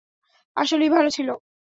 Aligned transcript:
আসলেই 0.57 0.89
ভালো 0.89 1.09
ছিল। 1.09 1.29